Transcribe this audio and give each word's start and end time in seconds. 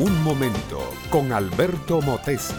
Un 0.00 0.22
momento 0.22 0.94
con 1.10 1.30
Alberto 1.30 2.00
Motesi. 2.00 2.54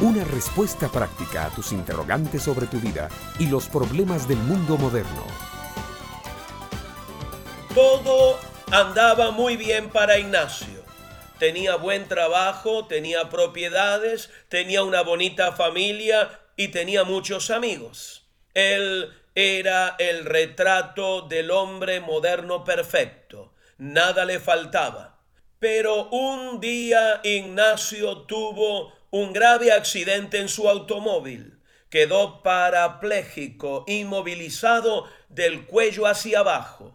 Una 0.00 0.24
respuesta 0.24 0.88
práctica 0.88 1.46
a 1.46 1.50
tus 1.50 1.70
interrogantes 1.70 2.42
sobre 2.42 2.66
tu 2.66 2.80
vida 2.80 3.08
y 3.38 3.46
los 3.46 3.68
problemas 3.68 4.26
del 4.26 4.38
mundo 4.38 4.76
moderno. 4.76 5.24
Todo 7.72 8.36
andaba 8.72 9.30
muy 9.30 9.56
bien 9.56 9.90
para 9.90 10.18
Ignacio. 10.18 10.82
Tenía 11.38 11.76
buen 11.76 12.08
trabajo, 12.08 12.84
tenía 12.88 13.28
propiedades, 13.30 14.28
tenía 14.48 14.82
una 14.82 15.02
bonita 15.02 15.52
familia 15.52 16.40
y 16.56 16.68
tenía 16.72 17.04
muchos 17.04 17.52
amigos. 17.52 18.26
Él 18.54 19.12
era 19.36 19.94
el 20.00 20.24
retrato 20.24 21.20
del 21.28 21.52
hombre 21.52 22.00
moderno 22.00 22.64
perfecto. 22.64 23.52
Nada 23.78 24.24
le 24.24 24.40
faltaba. 24.40 25.19
Pero 25.60 26.08
un 26.08 26.58
día 26.58 27.20
Ignacio 27.22 28.22
tuvo 28.22 28.94
un 29.10 29.34
grave 29.34 29.72
accidente 29.72 30.38
en 30.38 30.48
su 30.48 30.70
automóvil. 30.70 31.60
Quedó 31.90 32.42
parapléjico, 32.42 33.84
inmovilizado 33.86 35.06
del 35.28 35.66
cuello 35.66 36.06
hacia 36.06 36.38
abajo. 36.38 36.94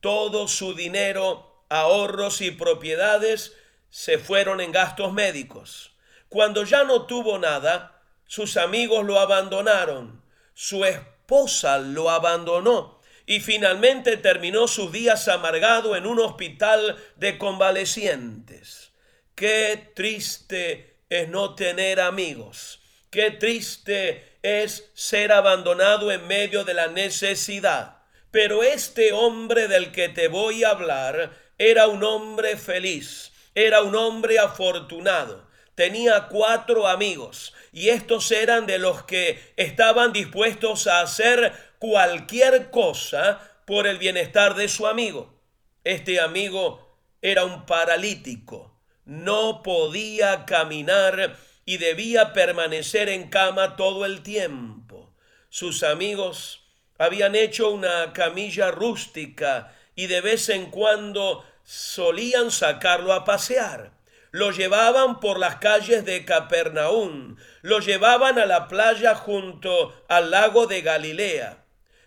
Todo 0.00 0.46
su 0.46 0.74
dinero, 0.74 1.64
ahorros 1.70 2.42
y 2.42 2.50
propiedades 2.50 3.56
se 3.88 4.18
fueron 4.18 4.60
en 4.60 4.72
gastos 4.72 5.14
médicos. 5.14 5.92
Cuando 6.28 6.64
ya 6.64 6.84
no 6.84 7.06
tuvo 7.06 7.38
nada, 7.38 8.02
sus 8.26 8.58
amigos 8.58 9.06
lo 9.06 9.20
abandonaron. 9.20 10.22
Su 10.52 10.84
esposa 10.84 11.78
lo 11.78 12.10
abandonó 12.10 13.00
y 13.32 13.40
finalmente 13.40 14.18
terminó 14.18 14.68
sus 14.68 14.92
días 14.92 15.26
amargado 15.26 15.96
en 15.96 16.04
un 16.04 16.20
hospital 16.20 16.98
de 17.16 17.38
convalecientes. 17.38 18.92
Qué 19.34 19.90
triste 19.94 20.98
es 21.08 21.30
no 21.30 21.54
tener 21.54 21.98
amigos. 21.98 22.82
Qué 23.08 23.30
triste 23.30 24.36
es 24.42 24.90
ser 24.92 25.32
abandonado 25.32 26.12
en 26.12 26.26
medio 26.26 26.64
de 26.64 26.74
la 26.74 26.88
necesidad. 26.88 28.02
Pero 28.30 28.62
este 28.62 29.14
hombre 29.14 29.66
del 29.66 29.92
que 29.92 30.10
te 30.10 30.28
voy 30.28 30.62
a 30.62 30.68
hablar 30.68 31.32
era 31.56 31.86
un 31.86 32.04
hombre 32.04 32.58
feliz, 32.58 33.32
era 33.54 33.80
un 33.80 33.96
hombre 33.96 34.40
afortunado. 34.40 35.48
Tenía 35.74 36.28
cuatro 36.28 36.86
amigos 36.86 37.54
y 37.72 37.88
estos 37.88 38.30
eran 38.30 38.66
de 38.66 38.78
los 38.78 39.04
que 39.04 39.54
estaban 39.56 40.12
dispuestos 40.12 40.86
a 40.86 41.00
hacer 41.00 41.71
cualquier 41.82 42.70
cosa 42.70 43.40
por 43.66 43.88
el 43.88 43.98
bienestar 43.98 44.54
de 44.54 44.68
su 44.68 44.86
amigo. 44.86 45.34
Este 45.82 46.20
amigo 46.20 46.96
era 47.20 47.44
un 47.44 47.66
paralítico, 47.66 48.78
no 49.04 49.62
podía 49.64 50.44
caminar 50.44 51.36
y 51.64 51.78
debía 51.78 52.32
permanecer 52.32 53.08
en 53.08 53.28
cama 53.30 53.74
todo 53.74 54.06
el 54.06 54.22
tiempo. 54.22 55.12
Sus 55.48 55.82
amigos 55.82 56.68
habían 56.98 57.34
hecho 57.34 57.70
una 57.70 58.12
camilla 58.12 58.70
rústica 58.70 59.74
y 59.96 60.06
de 60.06 60.20
vez 60.20 60.50
en 60.50 60.70
cuando 60.70 61.44
solían 61.64 62.52
sacarlo 62.52 63.12
a 63.12 63.24
pasear. 63.24 63.90
Lo 64.30 64.52
llevaban 64.52 65.18
por 65.18 65.40
las 65.40 65.56
calles 65.56 66.04
de 66.04 66.24
Capernaum, 66.24 67.38
lo 67.62 67.80
llevaban 67.80 68.38
a 68.38 68.46
la 68.46 68.68
playa 68.68 69.16
junto 69.16 69.92
al 70.08 70.30
lago 70.30 70.68
de 70.68 70.80
Galilea. 70.80 71.61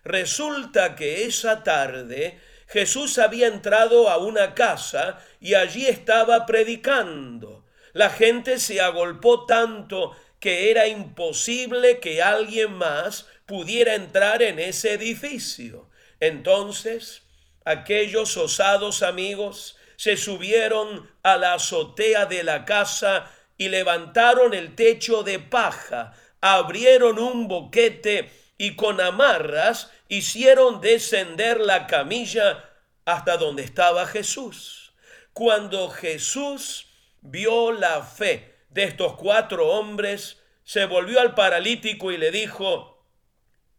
Resulta 0.06 0.96
que 0.96 1.26
esa 1.26 1.64
tarde 1.64 2.40
Jesús 2.68 3.18
había 3.18 3.48
entrado 3.48 4.08
a 4.08 4.18
una 4.18 4.54
casa 4.54 5.20
y 5.42 5.56
allí 5.56 5.88
estaba 5.88 6.46
predicando. 6.46 7.66
La 7.92 8.12
gente 8.12 8.60
se 8.60 8.82
agolpó 8.82 9.48
tanto 9.48 10.16
que 10.40 10.70
era 10.70 10.88
imposible 10.88 12.00
que 12.00 12.22
alguien 12.22 12.74
más 12.74 13.26
pudiera 13.48 13.96
entrar 13.96 14.44
en 14.44 14.60
ese 14.60 14.94
edificio. 14.94 15.90
Entonces, 16.20 17.24
aquellos 17.64 18.38
osados 18.38 19.02
amigos 19.02 19.76
se 19.96 20.18
subieron 20.18 21.10
a 21.24 21.38
la 21.38 21.56
azotea 21.56 22.28
de 22.28 22.44
la 22.44 22.64
casa 22.66 23.32
y 23.58 23.70
levantaron 23.70 24.54
el 24.54 24.76
techo 24.76 25.24
de 25.24 25.40
paja, 25.40 26.14
abrieron 26.42 27.18
un 27.18 27.48
boquete 27.48 28.30
y 28.58 28.76
con 28.76 29.02
amarras 29.02 29.92
hicieron 30.08 30.82
descender 30.82 31.60
la 31.60 31.88
camilla 31.88 32.70
hasta 33.06 33.38
donde 33.38 33.64
estaba 33.64 34.06
Jesús. 34.06 34.94
Cuando 35.34 35.90
Jesús 35.90 36.88
vio 37.22 37.72
la 37.72 38.04
fe 38.04 38.56
de 38.70 38.84
estos 38.84 39.16
cuatro 39.16 39.68
hombres, 39.70 40.42
se 40.64 40.86
volvió 40.86 41.20
al 41.20 41.36
paralítico 41.36 42.12
y 42.12 42.18
le 42.18 42.32
dijo, 42.32 43.04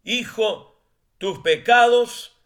Hijo, 0.04 0.80
tus 1.18 1.40
pecados 1.40 2.36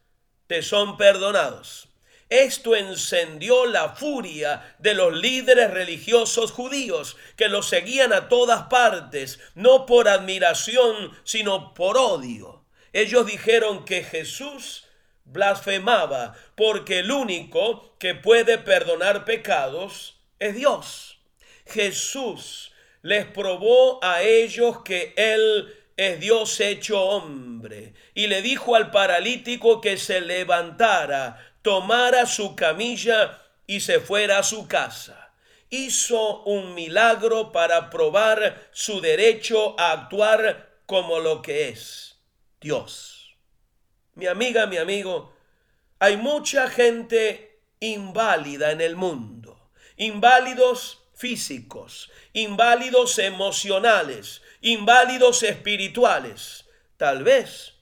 te 0.46 0.62
son 0.62 0.96
perdonados. 0.96 1.88
Esto 2.30 2.76
encendió 2.76 3.66
la 3.66 3.90
furia 3.90 4.76
de 4.78 4.94
los 4.94 5.12
líderes 5.12 5.70
religiosos 5.70 6.52
judíos 6.52 7.16
que 7.36 7.48
los 7.48 7.68
seguían 7.68 8.12
a 8.12 8.28
todas 8.28 8.68
partes, 8.68 9.40
no 9.56 9.84
por 9.84 10.08
admiración, 10.08 11.10
sino 11.24 11.74
por 11.74 11.98
odio. 11.98 12.59
Ellos 12.92 13.26
dijeron 13.26 13.84
que 13.84 14.02
Jesús 14.02 14.84
blasfemaba 15.24 16.34
porque 16.56 17.00
el 17.00 17.12
único 17.12 17.96
que 17.98 18.14
puede 18.14 18.58
perdonar 18.58 19.24
pecados 19.24 20.20
es 20.38 20.56
Dios. 20.56 21.18
Jesús 21.66 22.72
les 23.02 23.26
probó 23.26 24.02
a 24.02 24.22
ellos 24.22 24.82
que 24.82 25.14
Él 25.16 25.72
es 25.96 26.18
Dios 26.18 26.58
hecho 26.60 27.00
hombre 27.00 27.94
y 28.14 28.26
le 28.26 28.42
dijo 28.42 28.74
al 28.74 28.90
paralítico 28.90 29.80
que 29.80 29.96
se 29.96 30.20
levantara 30.20 31.38
tomara 31.62 32.26
su 32.26 32.56
camilla 32.56 33.38
y 33.66 33.80
se 33.80 34.00
fuera 34.00 34.38
a 34.38 34.42
su 34.42 34.66
casa. 34.66 35.32
Hizo 35.68 36.42
un 36.42 36.74
milagro 36.74 37.52
para 37.52 37.90
probar 37.90 38.68
su 38.72 39.00
derecho 39.00 39.78
a 39.78 39.92
actuar 39.92 40.70
como 40.86 41.20
lo 41.20 41.42
que 41.42 41.68
es 41.68 42.09
Dios. 42.60 43.36
Mi 44.14 44.26
amiga, 44.26 44.66
mi 44.66 44.76
amigo, 44.76 45.34
hay 45.98 46.16
mucha 46.16 46.68
gente 46.68 47.62
inválida 47.80 48.72
en 48.72 48.80
el 48.80 48.96
mundo, 48.96 49.70
inválidos 49.96 51.02
físicos, 51.14 52.10
inválidos 52.32 53.18
emocionales, 53.18 54.42
inválidos 54.60 55.42
espirituales. 55.42 56.66
Tal 56.96 57.24
vez 57.24 57.74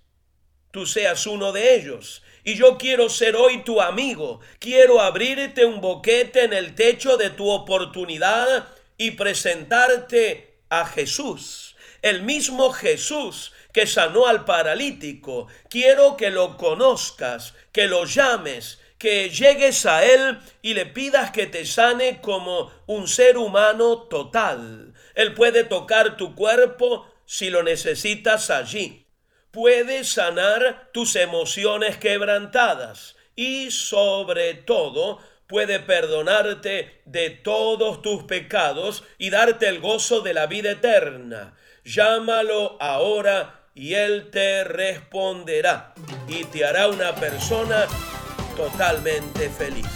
tú 0.71 0.87
seas 0.87 1.27
uno 1.27 1.53
de 1.53 1.75
ellos 1.75 2.23
y 2.45 2.55
yo 2.55 2.79
quiero 2.79 3.09
ser 3.09 3.35
hoy 3.35 3.65
tu 3.65 3.81
amigo. 3.81 4.41
Quiero 4.61 5.01
abrirte 5.01 5.65
un 5.65 5.81
boquete 5.81 6.45
en 6.45 6.53
el 6.53 6.75
techo 6.75 7.17
de 7.17 7.31
tu 7.31 7.49
oportunidad 7.49 8.69
y 8.97 9.13
presentarte 9.13 10.61
a 10.69 10.87
Jesús. 10.87 11.77
El 12.01 12.23
mismo 12.23 12.71
Jesús 12.71 13.53
que 13.79 13.87
sanó 13.87 14.27
al 14.27 14.45
paralítico. 14.45 15.47
Quiero 15.71 16.17
que 16.17 16.31
lo 16.31 16.57
conozcas, 16.57 17.55
que 17.71 17.87
lo 17.87 18.07
llames, 18.07 18.81
que 18.99 19.31
llegues 19.31 19.87
a 19.87 20.05
Él 20.05 20.41
y 20.63 20.75
le 20.75 20.85
pidas 20.85 21.31
que 21.31 21.47
te 21.47 21.65
sane 21.65 22.21
como 22.21 22.73
un 22.89 23.07
ser 23.07 23.39
humano 23.39 24.09
total. 24.11 24.95
Él 25.15 25.33
puede 25.33 25.63
tocar 25.63 26.17
tu 26.17 26.35
cuerpo 26.35 27.07
si 27.25 27.51
lo 27.51 27.63
necesitas 27.63 28.51
allí 28.51 29.05
puede 29.53 30.05
sanar 30.05 30.91
tus 30.93 31.17
emociones 31.17 31.97
quebrantadas 31.97 33.17
y 33.35 33.71
sobre 33.71 34.55
todo 34.55 35.21
puede 35.47 35.81
perdonarte 35.81 37.01
de 37.07 37.31
todos 37.31 38.03
tus 38.03 38.25
pecados 38.25 39.05
y 39.19 39.31
darte 39.31 39.69
el 39.69 39.81
gozo 39.81 40.21
de 40.21 40.35
la 40.35 40.47
vida 40.47 40.73
eterna. 40.73 41.57
Llámalo 41.85 42.77
ahora 42.81 43.58
y 43.79 43.95
Él 43.95 44.29
te 44.33 44.65
responderá 44.65 45.95
y 46.27 46.43
te 46.45 46.67
hará 46.67 46.89
una 46.89 47.15
persona 47.15 47.85
totalmente 48.57 49.49
feliz. 49.51 49.87